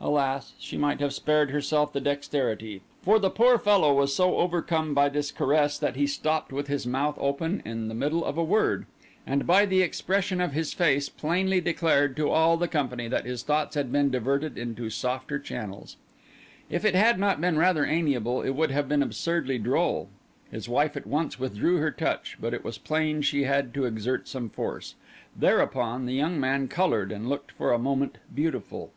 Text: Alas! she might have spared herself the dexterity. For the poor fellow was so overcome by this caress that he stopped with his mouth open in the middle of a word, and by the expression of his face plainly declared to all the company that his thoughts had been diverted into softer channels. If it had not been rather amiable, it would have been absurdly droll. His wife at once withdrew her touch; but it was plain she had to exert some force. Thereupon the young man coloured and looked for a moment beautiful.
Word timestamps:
Alas! 0.00 0.54
she 0.58 0.76
might 0.78 1.00
have 1.00 1.12
spared 1.12 1.50
herself 1.50 1.92
the 1.92 2.00
dexterity. 2.00 2.80
For 3.02 3.18
the 3.18 3.28
poor 3.28 3.58
fellow 3.58 3.92
was 3.92 4.14
so 4.14 4.36
overcome 4.38 4.94
by 4.94 5.08
this 5.10 5.30
caress 5.32 5.78
that 5.78 5.96
he 5.96 6.06
stopped 6.06 6.50
with 6.52 6.66
his 6.68 6.86
mouth 6.86 7.16
open 7.18 7.60
in 7.64 7.88
the 7.88 7.94
middle 7.94 8.24
of 8.24 8.38
a 8.38 8.44
word, 8.44 8.86
and 9.26 9.46
by 9.46 9.66
the 9.66 9.82
expression 9.82 10.40
of 10.40 10.52
his 10.52 10.72
face 10.72 11.08
plainly 11.10 11.60
declared 11.60 12.16
to 12.16 12.30
all 12.30 12.56
the 12.56 12.68
company 12.68 13.06
that 13.08 13.26
his 13.26 13.42
thoughts 13.42 13.74
had 13.74 13.90
been 13.92 14.10
diverted 14.10 14.56
into 14.56 14.88
softer 14.88 15.38
channels. 15.38 15.96
If 16.70 16.84
it 16.86 16.94
had 16.94 17.18
not 17.18 17.40
been 17.40 17.58
rather 17.58 17.84
amiable, 17.84 18.40
it 18.42 18.50
would 18.50 18.70
have 18.70 18.88
been 18.88 19.02
absurdly 19.02 19.58
droll. 19.58 20.08
His 20.50 20.68
wife 20.70 20.96
at 20.96 21.06
once 21.06 21.38
withdrew 21.38 21.78
her 21.78 21.90
touch; 21.90 22.38
but 22.40 22.54
it 22.54 22.64
was 22.64 22.78
plain 22.78 23.20
she 23.22 23.42
had 23.44 23.74
to 23.74 23.84
exert 23.84 24.26
some 24.28 24.48
force. 24.48 24.94
Thereupon 25.36 26.06
the 26.06 26.14
young 26.14 26.38
man 26.40 26.66
coloured 26.68 27.12
and 27.12 27.28
looked 27.28 27.50
for 27.52 27.72
a 27.72 27.78
moment 27.78 28.18
beautiful. 28.34 28.90